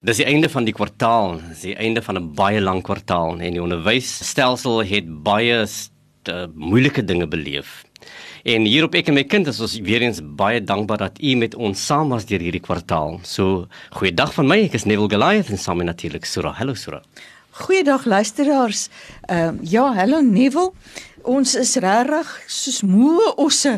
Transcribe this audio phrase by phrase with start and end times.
[0.00, 3.52] Dis die einde van die kwartaal, dis die einde van 'n baie lang kwartaal en
[3.52, 7.84] die onderwysstelsel het baie uh, moeilike dinge beleef.
[8.42, 11.34] En hier op ek en my kind is ons weer eens baie dankbaar dat u
[11.34, 13.20] met ons saam was deur hierdie kwartaal.
[13.22, 16.54] So, goeiedag van my, ek is Neville Goliath en saam met natuurlik Sura.
[16.56, 17.02] Hallo Sura.
[17.50, 18.88] Goeiedag luisteraars.
[19.26, 20.72] Ehm uh, ja, hallo Neville.
[21.22, 23.72] Ons is regtig soos moe osse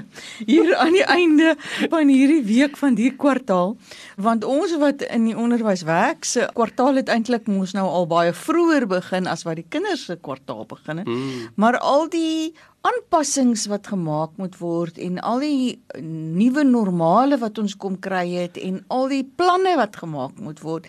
[0.46, 1.54] hier aan die einde
[1.90, 3.72] van hierdie week van hierdie kwartaal
[4.16, 8.36] want ons wat in die onderwys werk se kwartaal het eintlik mos nou al baie
[8.36, 11.08] vroeër begin as wat die kinders se kwartaal begin het.
[11.08, 11.48] Mm.
[11.56, 17.76] Maar al die aanpassings wat gemaak moet word en al die nuwe normale wat ons
[17.78, 20.88] kom kry het en al die planne wat gemaak moet word.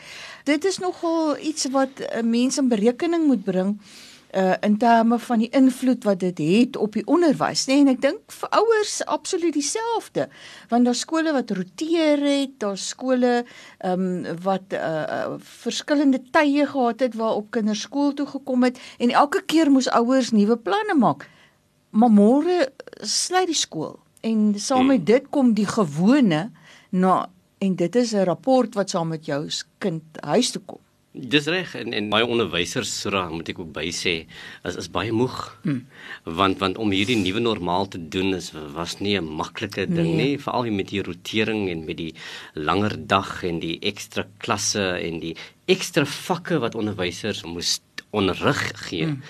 [0.50, 3.78] Dit is nogal iets wat mense in berekening moet bring
[4.34, 7.92] uh in terme van die invloed wat dit het op die onderwys nê nee, en
[7.92, 10.26] ek dink vir ouers absoluut dieselfde
[10.72, 14.82] want daar skole wat roteer het daar skole ehm um, wat uh,
[15.20, 19.92] uh verskillende tye gehad het waarop kinders skool toe gekom het en elke keer moes
[20.02, 21.30] ouers nuwe planne maak
[21.94, 22.58] maar môre
[23.06, 26.48] sluit die skool en saam met dit kom die gewone
[26.90, 27.16] na
[27.64, 29.50] en dit is 'n rapport wat saam met jou
[29.80, 30.82] kind huis toe kom
[31.14, 34.26] Dis reg en en baie onderwysers sora moet ek ook by sê
[34.66, 35.60] is is baie moeg.
[35.62, 35.86] Hmm.
[36.26, 40.26] Want want om hierdie nuwe normaal te doen is was nie 'n maklike ding nee.
[40.26, 42.16] nie, veral met die rotering en met die
[42.54, 49.06] langer dag en die ekstra klasse en die ekstra vakke wat onderwysers moes onderrig gee.
[49.06, 49.22] Hmm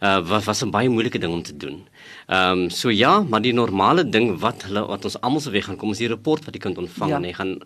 [0.00, 1.86] uh, was was 'n baie moeilike ding om te doen.
[2.26, 5.64] Ehm um, so ja, maar die normale ding wat hulle wat ons almal se weg
[5.64, 7.16] gaan kom is die rapport wat die kind ontvang ja.
[7.16, 7.58] en hy gaan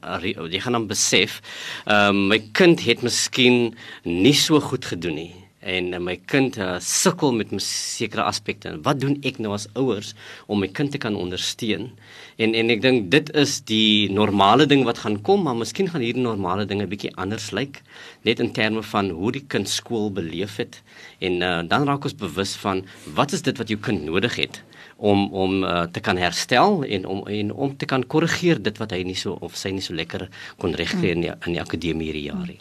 [0.50, 1.40] jy gaan dan besef
[1.84, 6.58] ehm um, my kind het miskien nie so goed gedoen nie en uh, my kind
[6.60, 8.74] uh, sukkel met sekere aspekte.
[8.84, 10.12] Wat doen ek nou as ouers
[10.46, 11.90] om my kind te kan ondersteun?
[12.36, 16.04] En en ek dink dit is die normale ding wat gaan kom, maar miskien gaan
[16.04, 17.80] hierdie normale dinge bietjie anders lyk,
[18.28, 20.82] net in terme van hoe die kind skool beleef het.
[21.24, 22.84] En uh, dan raak ons bewus van
[23.16, 24.62] wat is dit wat jou kind nodig het?
[24.96, 28.94] Om om uh, te kan herstel en om en om te kan korrigeer dit wat
[28.94, 30.28] hy nie so of sy nie so lekker
[30.62, 32.58] kon regkry in die, in die akademie hierdie jaar nie.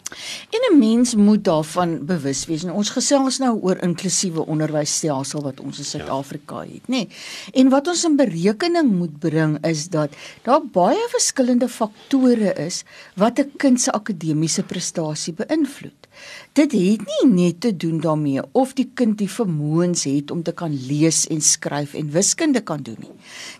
[0.50, 2.64] En 'n mens moet daarvan bewus wees.
[2.64, 6.72] En ons gesels nou oor inklusiewe onderwysstelsel wat ons in Suid-Afrika ja.
[6.74, 7.04] het, nê.
[7.04, 7.08] Nee.
[7.52, 10.10] En wat ons in berekening moet bring is dat
[10.42, 12.84] daar baie verskillende faktore is
[13.16, 16.03] wat 'n kind se akademiese prestasie beïnvloed.
[16.52, 20.52] Dit het nie net te doen daarmee of die kind die vermoëns het om te
[20.52, 23.12] kan lees en skryf en wiskunde kan doen nie.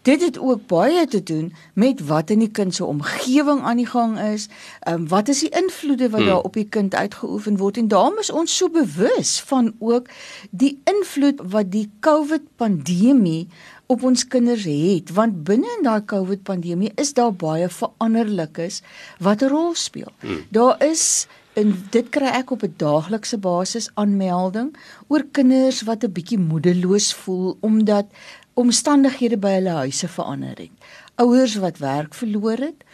[0.03, 3.89] Dit het ook baie te doen met wat in die kind se omgewing aan die
[3.91, 4.49] gang is,
[4.89, 6.29] um, wat is die invloede wat hmm.
[6.29, 10.09] daar op die kind uitgeoefen word en daarom is ons so bewus van ook
[10.51, 13.49] die invloed wat die COVID pandemie
[13.87, 18.83] op ons kinders het want binne in daai COVID pandemie is daar baie veranderlikes
[19.19, 20.13] wat 'n rol speel.
[20.21, 20.45] Hmm.
[20.51, 24.75] Daar is En dit kry ek op 'n daaglikse basis aanmelding
[25.07, 28.07] oor kinders wat 'n bietjie moedeloos voel omdat
[28.55, 30.75] omstandighede by hulle huise verander het.
[31.15, 32.85] Ouers wat werk verloor het.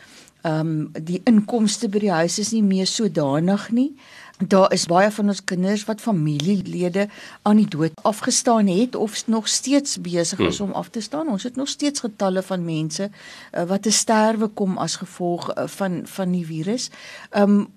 [0.43, 3.97] Ehm um, die inkomste by die huis is nie meer sodanig nie.
[4.49, 7.09] Daar is baie van ons kinders wat familielede
[7.43, 10.69] aan die dood afgestaan het of nog steeds besig is hmm.
[10.69, 11.29] om af te staan.
[11.29, 15.67] Ons het nog steeds getalle van mense uh, wat te sterwe kom as gevolg uh,
[15.67, 16.91] van van die virus.
[17.31, 17.69] Ehm um,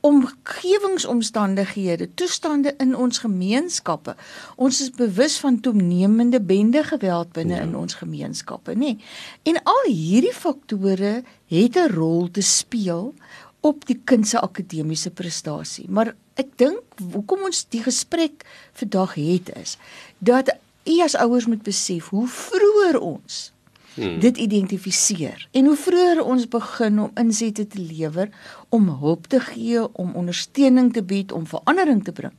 [0.00, 4.14] omgewingsomstandighede, toestande in ons gemeenskappe.
[4.56, 7.60] Ons is bewus van toenemende bendegeweld binne ja.
[7.66, 8.94] in ons gemeenskappe, nê?
[9.42, 13.14] En al hierdie faktore het 'n rol te speel
[13.60, 15.86] op die kind se akademiese prestasie.
[15.88, 16.80] Maar ek dink
[17.12, 19.76] hoekom ons die gesprek vandag het is
[20.18, 20.54] dat
[20.86, 23.52] u as ouers moet besef hoe vroeër ons
[23.98, 24.18] hmm.
[24.22, 25.48] dit identifiseer.
[25.52, 28.30] En hoe vroeër ons begin om insette te lewer
[28.68, 32.34] om hulp te gee, om ondersteuning te bied, om verandering te bring,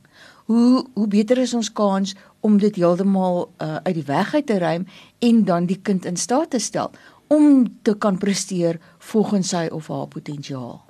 [0.50, 4.58] hoe hoe beter is ons kans om dit heeltemal uh, uit die weg uit te
[4.58, 4.86] ruim
[5.18, 6.90] en dan die kind in staat te stel
[7.30, 10.80] om te kan presteer volgens sy of haar potensiaal.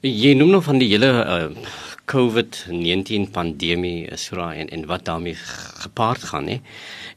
[0.00, 1.50] Jy noem nou van die hele uh,
[2.10, 5.36] COVID-19 pandemie is so en en wat daarmee
[5.84, 6.60] gepaard gaan hè.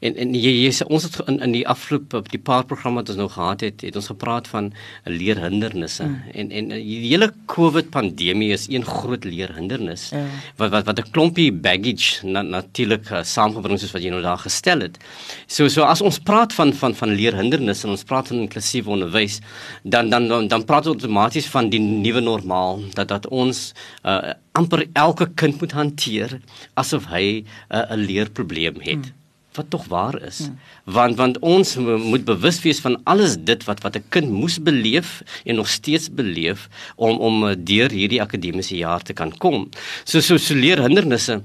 [0.00, 3.10] En en jy, jy ons het in in die afloop op die paar programme wat
[3.10, 4.72] ons nou gehad het, het ons gepraat van
[5.04, 6.30] leerhindernisse mm.
[6.34, 10.38] en en die hele COVID pandemie is een groot leerhindernis mm.
[10.62, 14.38] wat wat wat 'n klompie baggage na, natuurlik uh, saamgebring soos wat jy nou daar
[14.38, 14.98] gestel het.
[15.46, 19.40] So so as ons praat van van van leerhindernisse en ons praat van inklusiewe onderwys,
[19.82, 23.72] dan dan dan, dan praat ons outomaties van die nuwe normaal dat dat ons
[24.04, 26.40] uh, amper elke kind moet hanteer
[26.74, 27.44] asof hy 'n
[27.76, 29.04] uh, leerprobleem het.
[29.04, 29.14] Hmm.
[29.56, 30.38] wat tog waar is.
[30.38, 30.52] Ja.
[30.84, 35.22] Want want ons moet bewus wees van alles dit wat wat 'n kind moes beleef
[35.44, 39.68] en nog steeds beleef om om eh, deur hierdie akademiese jaar te kan kom.
[40.04, 41.42] So so so leer hindernisse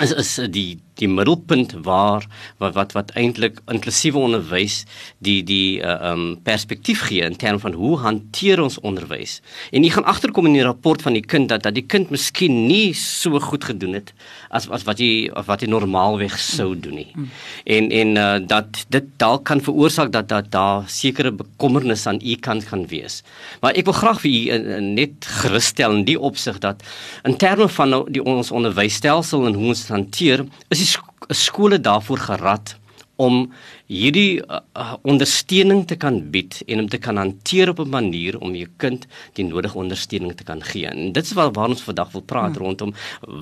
[0.00, 2.26] is is die die middelpunt waar
[2.60, 4.82] wat wat, wat eintlik inklusiewe onderwys
[5.24, 9.40] die die uh, um perspektief gee in terme van hoe hanteer ons onderwys.
[9.72, 12.66] En jy gaan agterkom in die rapport van die kind dat dat die kind miskien
[12.68, 14.12] nie so goed gedoen het
[14.50, 17.28] as as wat jy of wat jy normaalweg sou doen nie.
[17.64, 22.36] En en uh, dat dit dalk kan veroorsaak dat dat daar sekere bekommernisse aan u
[22.36, 23.22] kant gaan wees.
[23.64, 26.84] Maar ek wil graag vir u uh, net gerusstel in die opsig dat
[27.24, 32.18] in terme van nou die ons onderwysstelsel en hoe ons hanteer is die skole daarvoor
[32.18, 32.76] gerad
[33.16, 33.52] om
[33.92, 38.38] hierdie uh, uh, ondersteuning te kan bied en om te kan hanteer op 'n manier
[38.40, 40.86] om jou kind die nodige ondersteuning te kan gee.
[40.86, 42.64] En dit is waar, waar ons vandag wil praat hmm.
[42.64, 42.94] rondom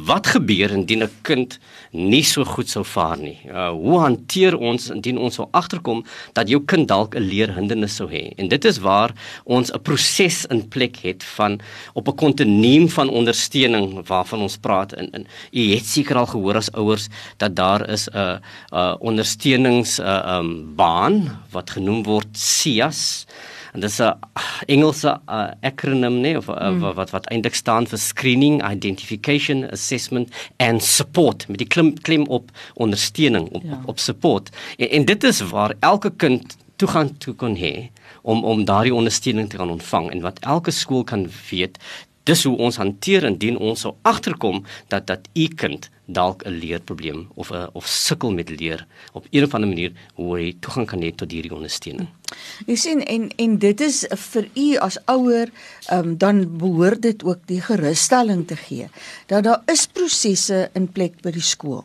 [0.07, 1.59] wat gebeur indien 'n kind
[1.93, 3.39] nie so goed sou vaar nie.
[3.47, 8.09] Uh, hoe hanteer ons indien ons sou agterkom dat jou kind dalk 'n leerhindernis sou
[8.09, 8.33] hê?
[8.37, 9.15] En dit is waar
[9.45, 11.61] ons 'n proses in plek het van
[11.95, 16.57] op 'n kontinuum van ondersteuning waarvan ons praat in in u het seker al gehoor
[16.57, 18.37] as ouers dat daar is 'n uh,
[18.73, 21.23] uh, ondersteunings 'n uh, um, baan
[21.55, 23.27] wat genoem word SIAS.
[23.73, 24.15] En dit is 'n
[24.67, 26.95] Engelse uh, akroniem nee of uh, mm.
[26.95, 32.51] wat wat eintlik staan vir Screening, Identification, Assessment and Support met die klim klim op
[32.75, 33.73] ondersteuning op ja.
[33.73, 34.51] op, op support.
[34.77, 37.91] En, en dit is waar elke kind toegang toe kon hê
[38.23, 41.79] om om daardie ondersteuning te kan ontvang en wat elke skool kan weet
[42.29, 44.63] dis hoe ons hanteer indien ons sou agterkom
[44.93, 49.45] dat dat u kind dalk 'n leerprobleem of 'n of sukkel met leer op een
[49.45, 52.09] of ander manier hoe hy toegang kan hê tot hierdie ondersteuning.
[52.67, 55.49] Jy sien en en dit is vir u as ouer
[55.93, 58.89] um, dan behoort dit ook die gerusstelling te gee
[59.27, 61.85] dat daar is prosesse in plek by die skool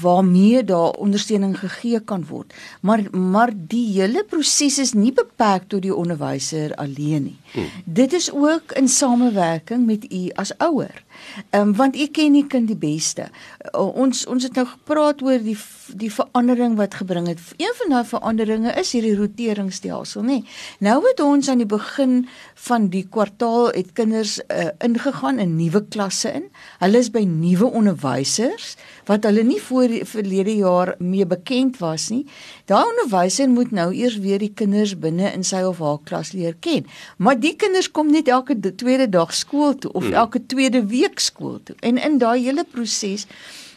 [0.00, 2.54] waarmee daar ondersteuning gegee kan word.
[2.80, 7.38] Maar maar die hele proses is nie beperk tot die onderwyser alleen nie.
[7.52, 7.68] Hmm.
[7.84, 11.02] Dit is ook in samewerking met u as ouer.
[11.50, 13.28] Ehm um, want u ken die kind die beste.
[13.74, 15.58] Uh, ons ons het nou gepraat oor die
[15.96, 17.40] die verandering wat gebring het.
[17.58, 20.40] Een van daai veranderinge is hierdie roteringsstelsel, nê.
[20.78, 22.28] Nou het ons aan die begin
[22.66, 26.46] van die kwartaal het kinders uh, ingegaan in nuwe klasse in.
[26.78, 28.76] Hulle is by nuwe onderwysers
[29.10, 32.22] wat hulle nie voor verlede jaar mee bekend was nie.
[32.70, 36.54] Daai onderwyser moet nou eers weer die kinders binne in sy of haar klas leer
[36.62, 36.86] ken.
[37.18, 40.14] Maar die kinders kom net elke tweede dag skool toe of hmm.
[40.22, 41.76] elke tweede week skool toe.
[41.80, 43.26] En in daai hele proses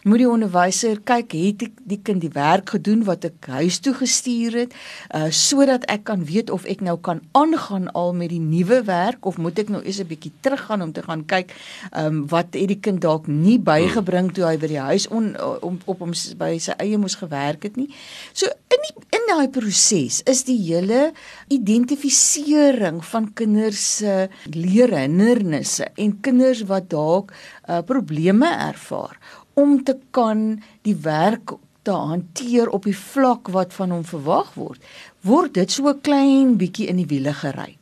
[0.03, 3.94] moet die onderwyser kyk het die, die kind die werk gedoen wat ek huis toe
[3.97, 4.75] gestuur het
[5.15, 9.25] uh sodat ek kan weet of ek nou kan aangaan al met die nuwe werk
[9.25, 11.55] of moet ek nou eers 'n bietjie teruggaan om te gaan kyk
[11.97, 15.79] um wat het die kind dalk nie bygebring toe hy by die huis on, om
[15.85, 17.89] op hom by sy eie moes gewerk het nie.
[18.33, 21.13] So in die, in daai proses is die hele
[21.53, 27.33] identifisering van kinders se leerhindernisse en kinders wat dalk
[27.67, 29.17] uh, probleme ervaar
[29.53, 34.81] om te kan die werk te hanteer op die vlak wat van hom verwag word,
[35.27, 37.73] word dit so klein bietjie in die wiele gery.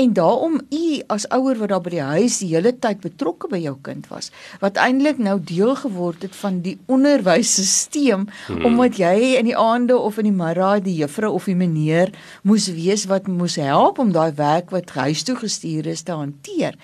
[0.00, 3.60] En daarom u as ouer wat daar by die huis die hele tyd betrokke by
[3.60, 4.30] jou kind was,
[4.62, 8.64] wat eintlik nou deel geword het van die onderwysstelsel hmm.
[8.64, 12.70] omdat jy in die aande of in die middag die juffrou of die meneer moes
[12.72, 16.78] wees wat moes help om daai werk wat huis toe gestuur is te hanteer.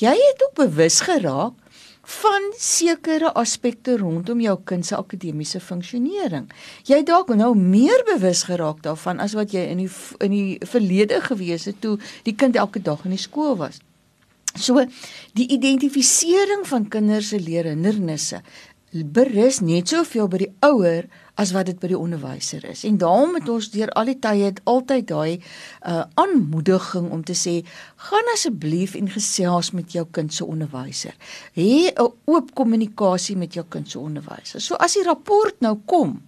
[0.00, 1.54] Jy het ook bewus geraak
[2.06, 6.46] van sekere aspekte rondom jou kind se akademiese funksionering.
[6.86, 9.90] Jy dalk nou meer bewus geraak daarvan as wat jy in die
[10.22, 11.96] in die verlede gewees het toe
[12.28, 13.80] die kind elke dag in die skool was.
[14.54, 14.86] So
[15.36, 18.42] die identifisering van kinders se leerhindernisse
[18.92, 22.84] berus net soveel by die ouer as wat dit by die onderwyser is.
[22.88, 25.32] En daarom het ons deur al die tye altyd daai
[25.86, 27.58] uh aanmoediging om te sê
[28.08, 31.14] gaan asseblief en gesels met jou kind se onderwyser.
[31.56, 34.60] Hê 'n oop kommunikasie met jou kind se onderwyser.
[34.60, 36.22] So as die rapport nou kom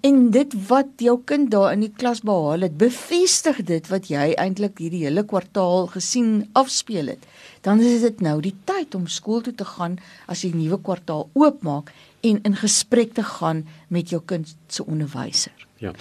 [0.00, 4.34] en dit wat jou kind daar in die klas behaal het, bevestig dit wat jy
[4.38, 7.26] eintlik hierdie hele kwartaal gesien afspeel het,
[7.62, 11.28] dan is dit nou die tyd om skool toe te gaan as die nuwe kwartaal
[11.34, 11.92] oopmaak
[12.22, 15.66] en in gesprek te gaan met jou kind se onderwyser.
[15.76, 15.92] Ja.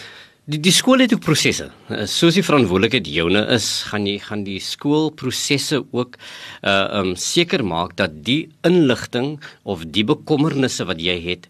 [0.49, 1.67] Die die skool het ook prosesse.
[1.93, 6.17] Eh, soos die verantwoordelikheid joune is, gaan jy gaan die skoolprosesse ook
[6.65, 11.45] uh um seker maak dat die inligting of die bekommernisse wat jy het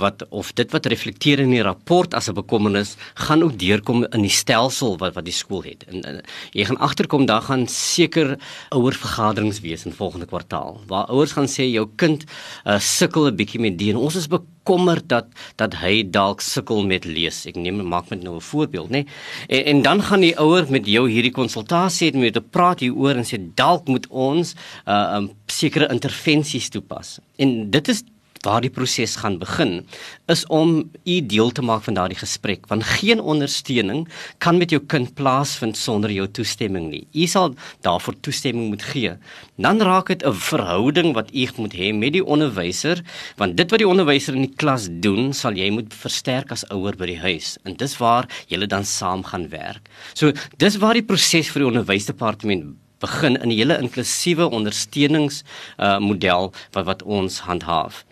[0.00, 4.22] wat of dit wat reflekteer in die rapport as 'n bekommernis gaan ook deurkom in
[4.22, 5.84] die stelsel wat wat die skool het.
[5.88, 8.38] En, en jy gaan agterkom daar gaan seker
[8.70, 12.24] ouer vergaderings wees in volgende kwartaal waar ouers gaan sê jou kind
[12.64, 16.86] uh, sukkel 'n bietjie met die en ons is bekommerd dat dat hy dalk sukkel
[16.86, 17.46] met lees.
[17.46, 19.02] Ek neem maak met nou 'n voorbeeld, nê.
[19.46, 23.16] En, en dan gaan die ouer met jou hierdie konsultasie het met te praat hieroor
[23.16, 24.54] en sê dalk moet ons
[24.86, 27.18] uh, um, sekere intervensies toepas.
[27.36, 28.02] En dit is
[28.46, 29.86] waar die proses gaan begin
[30.32, 34.06] is om u deel te maak van daardie gesprek want geen ondersteuning
[34.38, 37.04] kan met jou kind plaasvind sonder jou toestemming nie.
[37.12, 37.54] U sal
[37.84, 39.12] daarvoor toestemming moet gee.
[39.60, 43.02] Dan raak dit 'n verhouding wat u moet hê met die onderwyser
[43.36, 46.96] want dit wat die onderwyser in die klas doen, sal jy moet versterk as ouer
[46.96, 49.88] by die huis en dis waar julle dan saam gaan werk.
[50.14, 55.42] So dis waar die proses vir die onderwysdepartement begin in 'n hele inklusiewe ondersteunings
[55.78, 58.04] uh, model wat wat ons handhaaf.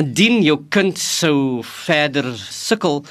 [0.00, 3.02] Indien jou kind sou verder sukkel,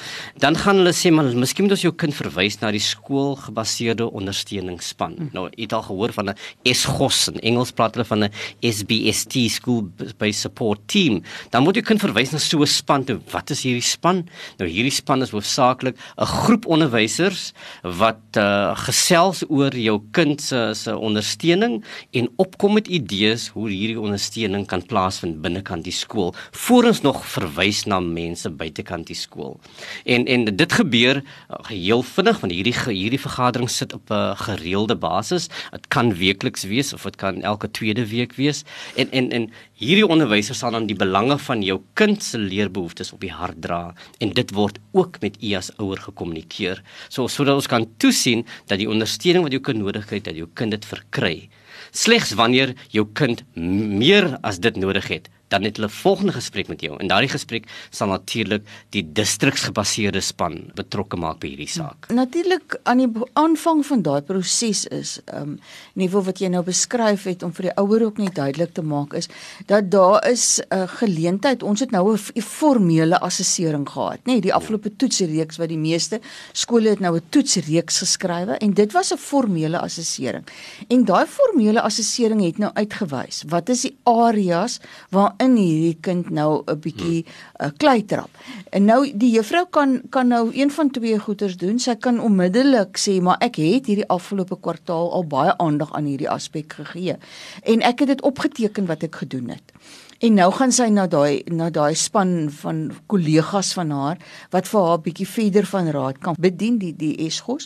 [0.41, 5.15] dan gaan hulle sê maar miskien moet ons jou kind verwys na die skoolgebaseerde ondersteuningsspan.
[5.17, 5.29] Hmm.
[5.35, 8.31] Nou, jy het al gehoor van 'n SGOS in Engels praat hulle van 'n
[8.61, 11.23] SBST School Based Support Team.
[11.51, 13.03] Dan moet jy kind verwys na so 'n span.
[13.07, 14.27] Nou, wat is hierdie span?
[14.57, 17.53] Nou hierdie span is hoofsaaklik 'n groep onderwysers
[17.83, 23.99] wat uh, gesels oor jou kind se se ondersteuning en opkom met idees hoe hierdie
[23.99, 29.59] ondersteuning kan plaasvind binnekant die skool voor ons nog verwys na mense buitekant die skool.
[30.05, 34.95] En en dit gebeur uh, heel vinnig want hierdie hierdie vergadering sit op 'n gereelde
[34.95, 35.49] basis.
[35.71, 38.63] Dit kan weekliks wees of dit kan elke tweede week wees.
[38.95, 43.21] En en en hierdie onderwysers sal dan die belange van jou kind se leerbehoeftes op
[43.21, 46.83] die hart dra en dit word ook met u as ouer gekommunikeer.
[47.09, 50.47] So sodat ons kan toesien dat die ondersteuning wat jou kind nodig het, dat jou
[50.53, 51.49] kind dit verkry.
[51.91, 56.81] Slegs wanneer jou kind meer as dit nodig het, dan het hulle volgende gesprek met
[56.81, 56.95] jou.
[56.97, 58.63] En daardie gesprek sal natuurlik
[58.95, 62.07] die distriksgebaseerde span betrokke maak by hierdie saak.
[62.15, 65.59] Natuurlik aan die aanvang van daai proses is ehm um,
[65.99, 69.13] niveau wat jy nou beskryf het om vir die ouer ook net duidelik te maak
[69.17, 69.27] is
[69.67, 71.63] dat daar is 'n uh, geleentheid.
[71.63, 76.19] Ons het nou 'n formele assessering gehad, nê, nee, die afgelope toetsreeks wat die meeste
[76.53, 80.43] skole het nou 'n toetsreeks geskrywe en dit was 'n formele assessering.
[80.87, 84.79] En daai formele assessering het nou uitgewys wat is die areas
[85.09, 88.29] waar in hierdie kind nou 'n bietjie uh, klei trap.
[88.71, 91.79] En nou die juffrou kan kan nou een van twee goeters doen.
[91.79, 96.29] Sy kan onmiddellik sê, "Maar ek het hierdie afgelope kwartaal al baie aandag aan hierdie
[96.29, 97.17] aspek gegee
[97.63, 99.73] en ek het dit opgeteken wat ek gedoen het."
[100.21, 104.19] En nou gaan sy na daai na daai span van kollegas van haar
[104.53, 107.65] wat vir haar bietjie verder van raad kan bedien die die Esgos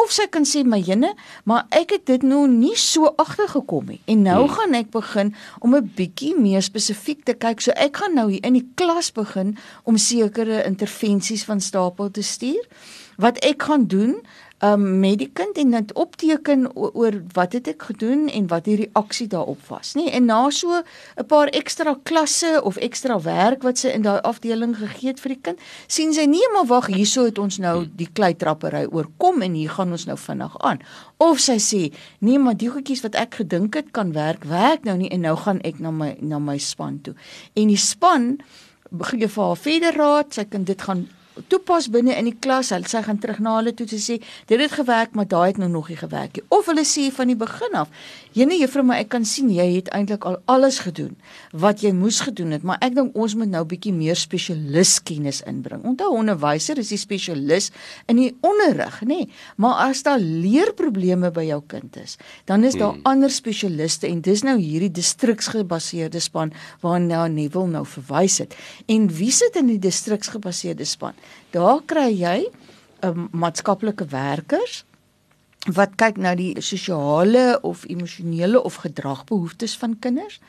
[0.00, 1.10] of sy kan sê my jene,
[1.44, 4.00] maar ek het dit nou nie so agtergekom nie.
[4.08, 4.54] En nou hmm.
[4.56, 7.60] gaan ek begin om 'n bietjie meer spesifiek te kyk.
[7.60, 12.22] So ek gaan nou hier in die klas begin om sekere intervensies van stapel te
[12.22, 12.64] stuur.
[13.20, 14.24] Wat ek gaan doen
[14.60, 18.76] um, met die kind en dit opteken oor wat het ek gedoen en wat die
[18.82, 20.06] reaksie daarop was, nê?
[20.12, 20.82] En na so
[21.16, 25.34] 'n paar ekstra klasse of ekstra werk wat sy in daai afdeling gegee het vir
[25.34, 29.54] die kind, sien sy nee, maar wag, hierso het ons nou die kleitrappery oorkom en
[29.54, 30.78] hier gaan ons nou vinnig aan.
[31.18, 34.96] Of sy sê, nee, maar die goedjies wat ek gedink het kan werk, werk nou
[34.96, 37.14] nie en nou gaan ek na my na my span toe.
[37.54, 38.38] En die span
[38.90, 41.08] begin vir haar verder raad, sy kan dit gaan
[41.46, 42.70] toepas binne in die klas.
[42.74, 44.18] Hulle sê gaan terug na hulle toe te sê
[44.50, 46.44] dit het gewerk, maar daai het nou nog nie gewerk nie.
[46.48, 47.88] Of hulle sê van die begin af,
[48.32, 51.16] "Jene juffrou, maar ek kan sien jy het eintlik al alles gedoen
[51.52, 55.84] wat jy moes gedoen het, maar ek dink ons moet nou bietjie meer spesialiskennis inbring."
[55.84, 57.70] Onthou onderwyser is die spesialis
[58.06, 59.06] in die onderrig, nê?
[59.06, 63.00] Nee, maar as daar leerprobleme by jou kind is, dan is daar hmm.
[63.02, 68.56] ander spesialiste en dis nou hierdie distriksgebaseerde span waarna Neville nou verwys het.
[68.86, 71.14] En wie sit in die distriksgebaseerde span?
[71.50, 72.46] Daar kry jy 'n
[73.06, 74.84] um, ehm, maatskaplike werkers
[75.68, 80.40] wat kyk na die sosiale of emosionele of gedragbehoeftes van kinders.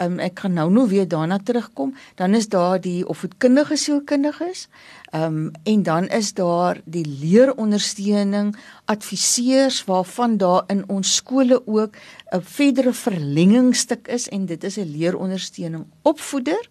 [0.00, 1.94] Um, ek gaan nou nog weer daarna terugkom.
[2.14, 4.68] Dan is daar die opvoedkundige sielkundiges.
[5.12, 11.96] Ehm um, en dan is daar die leerondersteuning adviseurs waarvan daar in ons skole ook
[12.30, 16.68] 'n verdere verlengingstuk is en dit is 'n leerondersteuning opvoeder.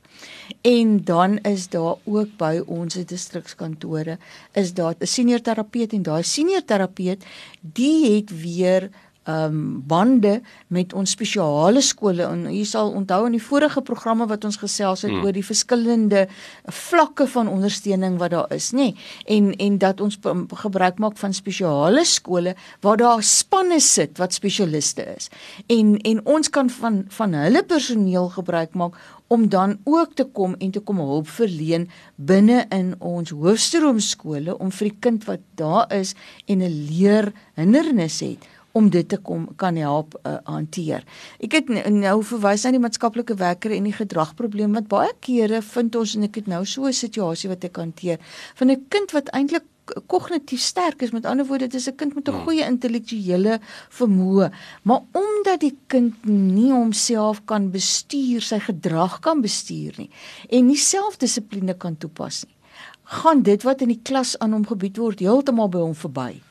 [0.61, 4.17] En dan is daar ook by ons distrikskantore
[4.51, 7.23] is daar 'n senior terapeut en daai senior terapeut
[7.61, 8.89] die het weer
[9.29, 12.23] um bande met ons spesiale skole.
[12.23, 15.25] En u sal onthou in die vorige programme wat ons gesels het hmm.
[15.25, 16.25] oor die verskillende
[16.65, 18.91] vlakke van ondersteuning wat daar is nê?
[19.25, 20.17] En en dat ons
[20.63, 25.29] gebruik maak van spesiale skole waar daar spanne sit wat spesialiste is.
[25.67, 28.97] En en ons kan van van hulle personeel gebruik maak
[29.31, 34.73] om dan ook te kom en te kom hulp verleen binne in ons hoofstroomskole om
[34.75, 39.47] vir die kind wat daar is en 'n leer hindernis het om dit te kom
[39.55, 41.03] kan help uh, hanteer.
[41.39, 45.95] Ek het nou verwys na die maatskaplike werker en die gedragprobleem wat baie kere vind
[45.95, 48.19] ons en ek het nou so 'n situasie wat ek hanteer
[48.55, 49.67] van 'n kind wat eintlik
[50.07, 52.43] kognitief sterk is met ander woorde dit is 'n kind met 'n hmm.
[52.43, 53.59] goeie intellektuele
[53.89, 54.51] vermoë
[54.83, 60.09] maar omdat die kind nie homself kan bestuur sy gedrag kan bestuur nie
[60.49, 62.55] en nie selfdissipline kan toepas nie
[63.03, 66.41] gaan dit wat in die klas aan hom gebied word heeltemal by hom verby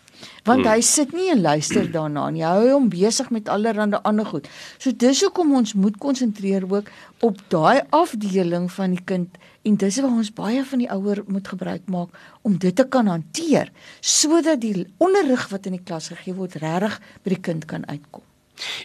[0.45, 0.73] want hmm.
[0.73, 2.45] hy sit nie en luister daarna nie.
[2.45, 4.49] Hy hou hom besig met allerlei ander goed.
[4.79, 6.91] So dis hoekom ons moet konsentreer ook
[7.27, 11.49] op daai afdeling van die kind en dis waar ons baie van die ouer moet
[11.49, 12.17] gebruik maak
[12.49, 17.01] om dit te kan hanteer sodat die onderrig wat in die klas gegee word regtig
[17.25, 18.25] by die kind kan uitkom.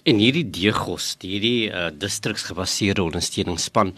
[0.08, 3.92] En hierdie DEGOS, hierdie uh, distriksgebaseerde ondersteuningsspan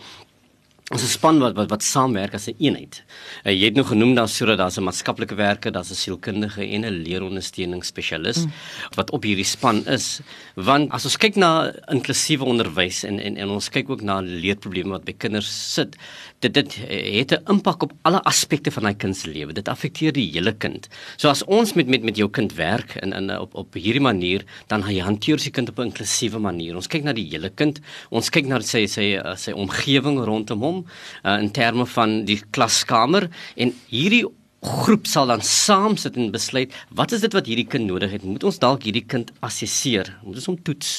[0.87, 3.03] Ons is 'n span wat wat wat saamwerk as 'n een eenheid.
[3.43, 6.85] Uh, jy het nou genoem daar sodat daar's 'n maatskaplike werker, daar's 'n sielkundige en
[6.85, 8.51] 'n leerondersteuningsspesialis mm.
[8.95, 10.21] wat op hierdie span is.
[10.55, 14.89] Want as ons kyk na inklusiewe onderwys en en en ons kyk ook na leerprobleme
[14.89, 15.97] wat by kinders sit,
[16.39, 16.75] dit dit
[17.19, 19.53] het 'n impak op alle aspekte van hy kind se lewe.
[19.53, 20.87] Dit affekteer die hele kind.
[21.17, 24.45] So as ons met met met jou kind werk in in op op hierdie manier,
[24.67, 26.75] dan hy hanteer sy kind op 'n inklusiewe manier.
[26.75, 27.79] Ons kyk na die hele kind.
[28.09, 32.41] Ons kyk na sy sy sy, sy omgewing rondom hom uh, in terme van die
[32.55, 33.29] klaskamer.
[33.55, 34.25] En hierdie
[34.67, 38.25] groep sal dan saam sit en besluit wat is dit wat hierdie kind nodig het?
[38.25, 40.09] Moet ons dalk hierdie kind assesseer?
[40.25, 40.91] Moet ons hom toets.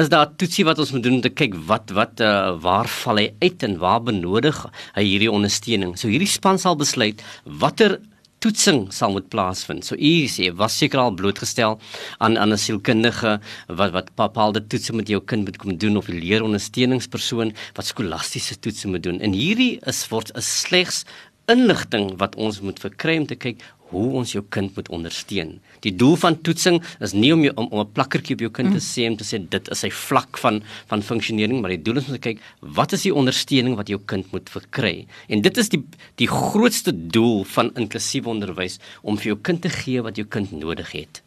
[0.00, 3.20] Is daar toetsie wat ons moet doen om te kyk wat wat uh, waar val
[3.20, 4.62] hy uit en waar benodig
[4.94, 5.96] hy hierdie ondersteuning?
[5.98, 7.98] So hierdie span sal besluit watter
[8.44, 9.86] toetsing sal moet plaasvind.
[9.86, 11.78] So u sê was seker al blootgestel
[12.18, 16.08] aan aan 'n sielkundige wat wat bepaalde toetse met jou kind moet kom doen of
[16.08, 19.20] 'n leerondersteuningspersoon wat skolastiese toetse moet doen.
[19.20, 21.04] En hierdie is word 'n slegs
[21.46, 23.60] inligting wat ons moet verkry om te kyk
[23.92, 25.58] hoe ons jou kind moet ondersteun.
[25.84, 28.72] Die doel van toetsing is nie om jou, om, om 'n plakkertjie op jou kind
[28.72, 28.86] te mm.
[28.86, 32.08] sê om te sê dit is sy vlak van van funksionering, maar die doel is
[32.08, 35.06] om te kyk wat is die ondersteuning wat jou kind moet verkry.
[35.28, 35.82] En dit is die
[36.16, 40.52] die grootste doel van inklusiewe onderwys om vir jou kind te gee wat jou kind
[40.52, 41.23] nodig het.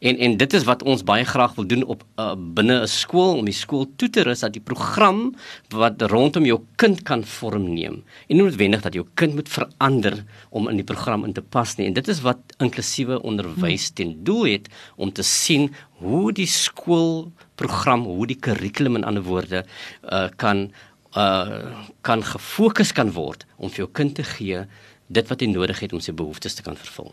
[0.00, 3.36] En en dit is wat ons baie graag wil doen op uh, binne 'n skool
[3.36, 5.34] om die skool toe te rus dat die program
[5.68, 8.00] wat rondom jou kind kan vormneem.
[8.28, 11.76] En nie noodwendig dat jou kind moet verander om in die program in te pas
[11.76, 11.86] nie.
[11.86, 18.04] En dit is wat inklusiewe onderwys ten doel het om te sien hoe die skoolprogram,
[18.04, 19.64] hoe die kurrikulum in ander woorde
[20.12, 20.70] uh, kan
[21.16, 24.64] uh kan gefokus kan word om vir jou kind te gee
[25.10, 27.10] dit wat hy nodig het om sy behoeftes te kan vervul.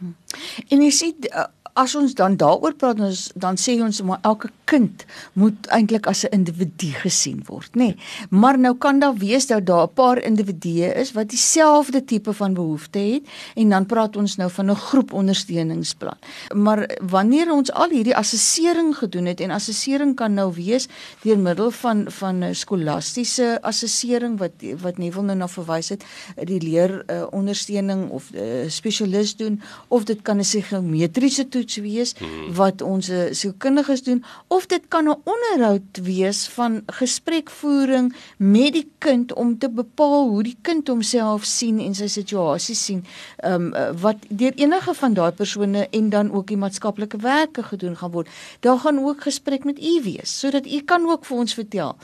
[0.70, 1.30] En jy sien
[1.78, 5.06] as ons dan daaroor praat ons dan sê ons maar elke kind
[5.40, 7.80] moet eintlik as 'n individu gesien word, nê.
[7.80, 7.96] Nee.
[8.30, 12.54] Maar nou kan daar wees dat daar 'n paar individue is wat dieselfde tipe van
[12.54, 13.24] behoefte het
[13.56, 16.18] en dan praat ons nou van 'n groep ondersteuningsplan.
[16.56, 20.88] Maar wanneer ons al hierdie assessering gedoen het en assessering kan nou wees
[21.22, 26.04] deur middel van van 'n skolastiese assessering wat wat Neville nou na verwys het,
[26.44, 31.67] die leer uh, ondersteuning of 'n uh, spesialis doen of dit kan 'n psigometriese toets
[31.76, 32.54] wees hmm.
[32.54, 39.34] wat ons sielkundiges doen of dit kan 'n onderhoud wees van gesprekvoering met die kind
[39.34, 43.06] om te bepaal hoe die kind homself sien en sy situasie sien.
[43.46, 48.12] Um, wat deur enige van daai persone en dan ook die maatskaplike werke gedoen gaan
[48.12, 48.30] word.
[48.60, 51.96] Daar gaan ook gesprek met u wees sodat u kan ook vir ons vertel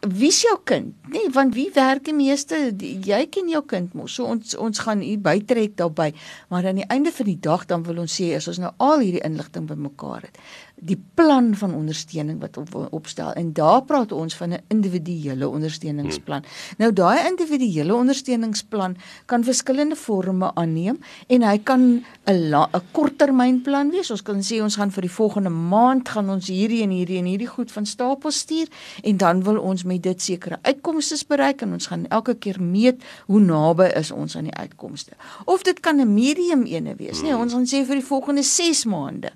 [0.00, 0.94] wie is jou kind?
[1.12, 2.56] Nee want wie werk die meeste?
[3.04, 4.14] Jy ken jou kind mos.
[4.16, 6.14] So ons ons gaan u bytrek daarbey
[6.48, 9.04] maar aan die einde van die dag dan wil ons sê as ons nou al
[9.04, 10.40] hierdie inligting bymekaar het
[10.80, 16.42] die plan van ondersteuning wat op, opstel en daar praat ons van 'n individuele ondersteuningsplan.
[16.42, 16.74] Hmm.
[16.78, 24.10] Nou daai individuele ondersteuningsplan kan verskillende forme aanneem en hy kan 'n 'n korttermynplan wees.
[24.10, 27.24] Ons kan sê ons gaan vir die volgende maand gaan ons hierdie en hierdie en
[27.24, 28.68] hierdie goed van stapel stuur
[29.02, 33.02] en dan wil ons met dit sekere uitkomste bereik en ons gaan elke keer meet
[33.26, 35.12] hoe naby is ons aan die uitkomste.
[35.44, 37.22] Of dit kan 'n medium ene wees.
[37.22, 39.32] Nee, ons gaan sê vir die volgende 6 maande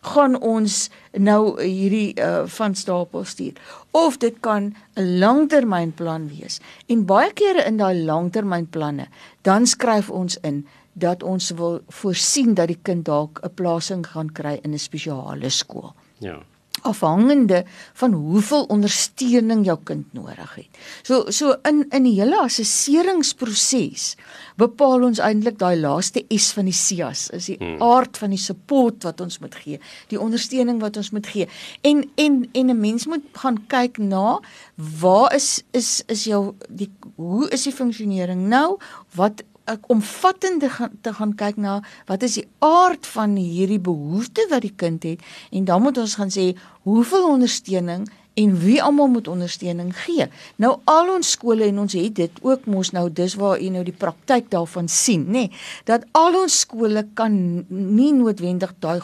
[0.00, 3.52] gaan ons nou hierdie uh, van stapel stuur.
[3.90, 6.60] Of dit kan 'n langtermynplan wees.
[6.86, 9.08] En baie kere in daai langtermynplanne
[9.42, 14.32] dan skryf ons in dat ons wil voorsien dat die kind dalk 'n plasing gaan
[14.32, 15.94] kry in 'n spesiale skool.
[16.18, 16.42] Ja
[16.82, 17.64] afhangende
[17.94, 20.80] van hoeveel ondersteuning jou kind nodig het.
[21.02, 24.14] So so in in die hele assesseringsproses
[24.58, 27.82] bepaal ons eintlik daai laaste S van die SIAS, is die hmm.
[27.82, 29.78] aard van die support wat ons moet gee,
[30.10, 31.48] die ondersteuning wat ons moet gee.
[31.82, 34.40] En en en 'n mens moet gaan kyk na
[34.76, 38.78] waar is is is jou die hoe is die funksionering nou?
[39.14, 39.42] Wat
[39.86, 44.74] omvattende gaan, te gaan kyk na wat is die aard van hierdie behoefte wat die
[44.76, 46.52] kind het en dan moet ons gaan sê
[46.88, 50.28] hoeveel ondersteuning en wie almal moet ondersteuning gee.
[50.62, 53.82] Nou al ons skole en ons het dit ook mos nou dis waar u nou
[53.86, 57.34] die praktyk daarvan sien, nê, nee, dat al ons skole kan
[57.68, 59.00] nie noodwendig daai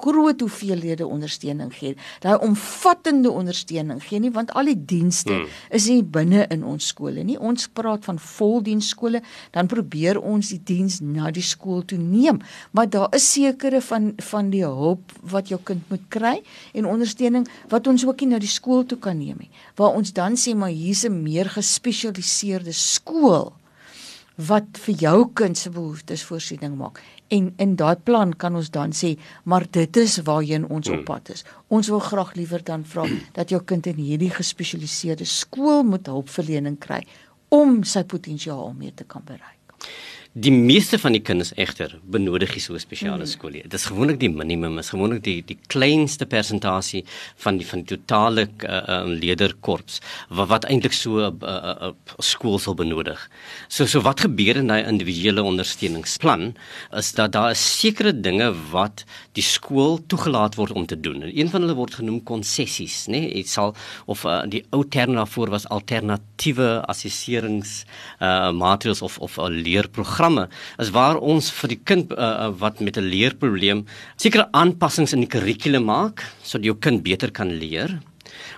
[0.00, 1.96] groot hoeveelhede ondersteuning gee.
[2.24, 5.46] Daai omvattende ondersteuning gee nie want al die dienste hmm.
[5.70, 7.38] is nie binne in ons skole nie.
[7.38, 9.22] Ons praat van voldiensskole,
[9.54, 12.40] dan probeer ons die diens na die skool toe neem,
[12.72, 16.36] maar daar is sekere van van die hulp wat jou kind moet kry
[16.74, 19.50] en ondersteuning wat ons ook nie na die skool toe kan neem nie.
[19.76, 23.52] Waar ons dan sê maar hier's 'n meer gespesialiseerde skool
[24.36, 27.00] wat vir jou kind se behoeftes voorsiening maak.
[27.32, 29.14] En in daai plan kan ons dan sê,
[29.44, 31.44] maar dit is waarheen ons op pad is.
[31.68, 33.06] Ons wil graag liewer dan vra
[33.38, 37.02] dat jou kind in hierdie gespesialiseerde skool moet hulpverlening kry
[37.52, 39.61] om sy potensiaal mee te kan bereik.
[40.32, 43.28] Die meeste van die kinders egter benodig nie so spesiale mm.
[43.28, 43.60] skool nie.
[43.66, 47.02] Dit is gewoonlik die minimum, is gewoonlik die die kleinste persentasie
[47.42, 49.98] van die van die totale uh, uh, leerderkorps
[50.32, 53.20] wat wat eintlik so 'n uh, uh, uh, skool sal benodig.
[53.68, 56.54] So so wat gebeur in daai individuele ondersteuningsplan
[56.96, 59.04] is dat daar is sekere dinge wat
[59.36, 61.28] die skool toegelaat word om te doen.
[61.28, 63.20] En een van hulle word genoem konsessies, né?
[63.20, 63.34] Nee?
[63.42, 67.84] Dit sal of uh, die ou term daarvoor was alternatiewe assesserings
[68.20, 72.80] uh, maatreëls of of 'n leerprogram programme is waar ons vir die kind uh, wat
[72.80, 77.98] met 'n leerprobleem sekere aanpassings in die kurrikulum maak sodat jou kind beter kan leer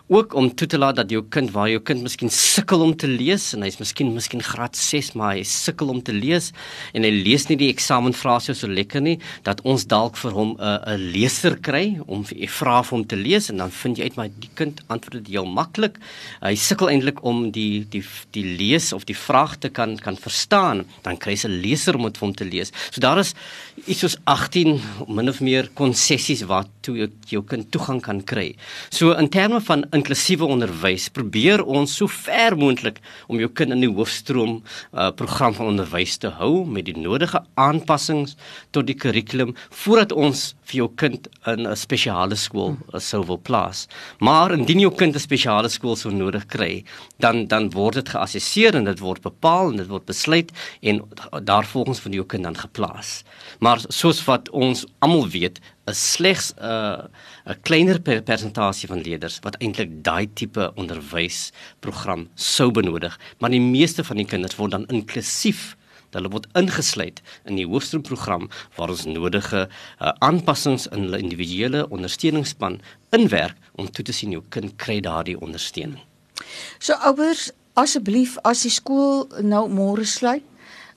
[0.09, 3.09] ook om toe te laat dat jou kind waar jou kind miskien sukkel om te
[3.09, 6.51] lees en hy's miskien miskien graad 6 maar hy sukkel om te lees
[6.93, 9.15] en hy lees nie die eksamenvrae so lekker nie
[9.49, 13.17] dat ons dalk vir hom 'n uh, 'n leser kry om vra vir hom te
[13.17, 15.97] lees en dan vind jy uit maar die kind antwoord dit heel maklik.
[16.43, 20.85] Hy sukkel eintlik om die die die lees of die vraag te kan kan verstaan
[21.03, 22.73] dan kry hy 'n leser om dit vir hom te lees.
[22.93, 23.35] So daar is
[23.87, 28.55] iets soos 18 min of meer konsessies wat toe jou, jou kind toegang kan kry.
[28.91, 33.85] So in terme van inklusiewe onderwys probeer ons so ver moontlik om jou kind in
[33.85, 38.35] die hoofstroom uh, program van onderwys te hou met die nodige aanpassings
[38.75, 39.55] tot die kurrikulum
[39.85, 43.87] voordat ons vir jou kind in 'n spesiale skool uh, sou wil plaas.
[44.19, 46.85] Maar indien jou kind 'n spesiale skool sou nodig kry,
[47.19, 50.51] dan dan word dit geassesseer en dit word bepaal en dit word besluit
[50.83, 51.03] en
[51.43, 53.23] daarvolgens van jou kind dan geplaas.
[53.61, 57.07] Maar soos wat ons almal weet, is slegs 'n uh,
[57.47, 63.61] 'n kleiner per persentasie van leerders wat eintlik daai tipe onderwysprogram sou benodig, maar die
[63.61, 65.77] meeste van die kinders word dan inklusief
[66.15, 72.81] Hulle word ingesluit in die hoofstroomprogram waar ons nodige uh, aanpassings in hulle individuele ondersteuningsspan
[73.17, 76.03] inwerk om toe te sien hoe kind kry daardie ondersteuning.
[76.79, 80.47] So ouers, asseblief as die skool nou môre sluit,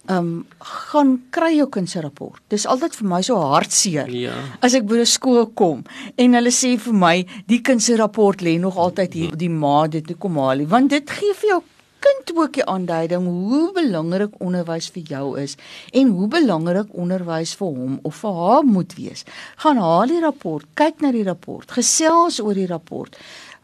[0.10, 2.42] um, gaan kry jou kind se rapport.
[2.50, 4.10] Dis altyd vir my so hartseer.
[4.10, 4.36] Ja.
[4.62, 5.84] As ek by 'n skool kom
[6.18, 9.50] en hulle sê vir my die kind se rapport lê nog altyd hier op die
[9.50, 11.62] ma dit kom haal, want dit gee vir jou
[12.00, 15.58] kind ook die aanduiding hoe belangrik onderwys vir jou is
[15.92, 19.26] en hoe belangrik onderwys vir hom of vir haar moet wees.
[19.64, 23.18] Gaan haal die rapport, kyk na die rapport, gesels oor die rapport.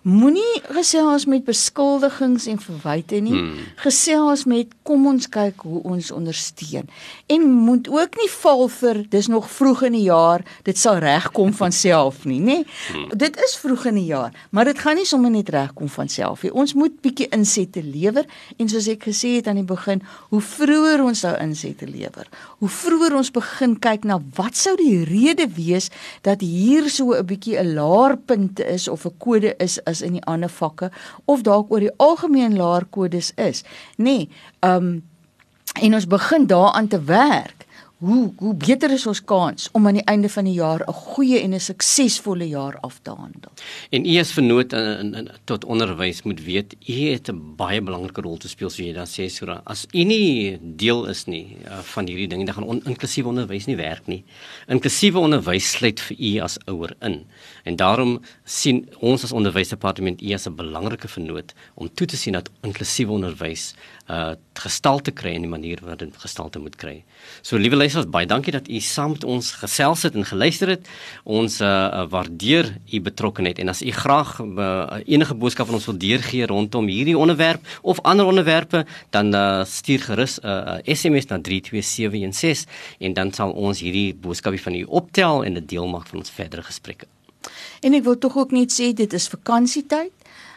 [0.04, 3.38] Moenie gesels met beskuldigings en verwyte nie.
[3.38, 3.70] Hmm.
[3.86, 6.90] Gesels met kom ons kyk hoe ons ondersteun.
[7.32, 11.54] En moet ook nie val vir dis nog vroeg in die jaar, dit sal regkom
[11.56, 12.60] van self nie, nê?
[12.92, 13.08] Hmm.
[13.18, 16.44] Dit is vroeg in die jaar, maar dit gaan nie sommer net regkom van self
[16.44, 16.54] nie.
[16.54, 21.04] Ons moet bietjie insette lewer en soos ek gesê het aan die begin, hoe vroeër
[21.04, 25.90] ons daai insette lewer, hoe vroeër ons begin kyk na wat sou die rede wees
[26.28, 30.26] dat hier so 'n bietjie 'n laarpunte is of 'n kode is is in die
[30.26, 30.92] ander vakke
[31.26, 33.64] of dalk oor die algemeen laer kodes is,
[33.98, 34.28] nê.
[34.80, 35.12] Nee, um
[35.82, 37.64] en ons begin daaraan te werk
[38.04, 41.40] hoe hoe beter is ons kans om aan die einde van die jaar 'n goeie
[41.40, 43.52] en 'n suksesvolle jaar af te handel.
[43.90, 47.82] En u as vernoot in, in, in tot onderwys moet weet, u het 'n baie
[47.82, 49.62] belangrike rol te speel soos jy dan sê Sura.
[49.64, 53.66] As u nie deel is nie uh, van hierdie dinge, dan gaan on, inklusiewe onderwys
[53.66, 54.24] nie werk nie.
[54.68, 57.26] Inklusiewe onderwys sluit vir u as ouer in.
[57.64, 62.34] En daarom sien ons as onderwysdepartement u as 'n belangrike vernoot om toe te sien
[62.34, 63.76] dat inklusiewe onderwys
[64.10, 67.04] uh gestalte kry in die manier wat dit gestalte moet kry.
[67.42, 70.88] So liewe luisters, baie dankie dat u saam met ons gesels het en geluister het.
[71.24, 75.98] Ons uh waardeer u betrokkeheid en as u graag uh, enige boodskap van ons wil
[75.98, 81.42] deurgee rondom hierdie onderwerp of ander onderwerpe, dan uh stuur gerus 'n uh, SMS na
[81.42, 86.20] 32716 en dan sal ons hierdie boodskapie van u optel en dit deel maak van
[86.20, 87.06] ons verdere gesprekke.
[87.82, 90.12] En ek wil tog ook net sê dit is vakansietyd.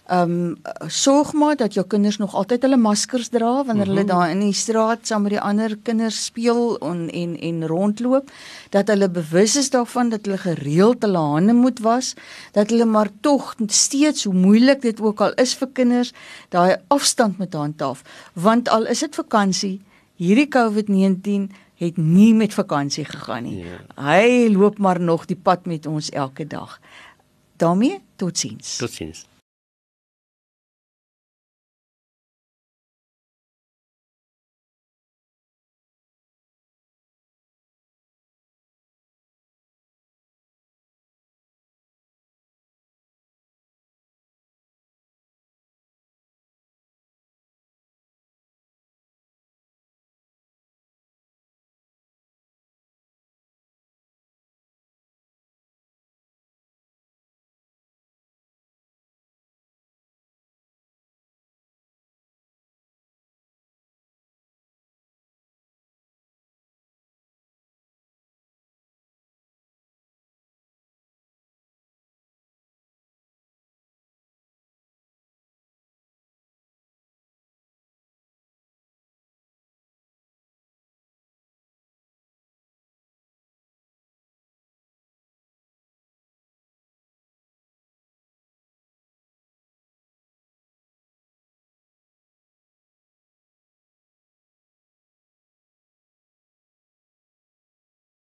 [0.06, 3.88] Ehm um, sorg maar dat jou kinders nog altyd hulle maskers dra wanneer mm -hmm.
[3.88, 4.06] hulle mhm.
[4.06, 8.30] daar in die straat saam met die ander kinders speel en en en rondloop,
[8.70, 12.14] dat hulle bewus is daarvan dat hulle gereeld hulle hande moet was,
[12.52, 16.12] dat hulle maar tog steeds hoe moeilik dit ook al is vir kinders,
[16.48, 19.80] daai afstand moet handhaaf, want al is dit vakansie,
[20.14, 23.64] hierdie COVID-19 het nie met vakansie gegaan nie.
[23.64, 24.12] Ja.
[24.12, 26.80] Hy loop maar nog die pad met ons elke dag.
[27.56, 28.76] daarmee totsiens.
[28.76, 29.26] Totsiens.